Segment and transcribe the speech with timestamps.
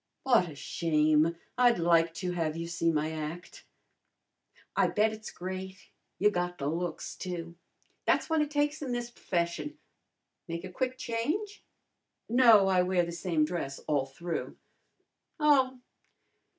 [0.23, 1.35] "What a shame!
[1.59, 3.65] I'd like to have you see my act."
[4.75, 5.91] "I bet it's great.
[6.17, 7.53] You got the looks, too.
[8.07, 9.75] Tha's what it takes in this p'fession.
[10.47, 11.63] Make a quick change?"
[12.27, 14.57] "No, I wear the same dress all through."
[15.39, 15.79] "Oh!